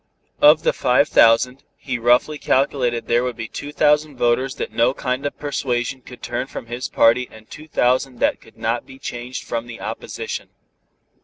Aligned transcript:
Of 0.41 0.63
the 0.63 0.73
five 0.73 1.09
thousand, 1.09 1.63
he 1.77 1.99
roughly 1.99 2.39
calculated 2.39 3.05
there 3.07 3.23
would 3.23 3.35
be 3.35 3.47
two 3.47 3.71
thousand 3.71 4.17
voters 4.17 4.55
that 4.55 4.71
no 4.71 4.95
kind 4.95 5.27
of 5.27 5.37
persuasion 5.37 6.01
could 6.01 6.23
turn 6.23 6.47
from 6.47 6.65
his 6.65 6.89
party 6.89 7.29
and 7.31 7.47
two 7.47 7.67
thousand 7.67 8.19
that 8.19 8.41
could 8.41 8.57
not 8.57 8.87
be 8.87 8.97
changed 8.97 9.43
from 9.43 9.67
the 9.67 9.79
opposition. 9.79 10.49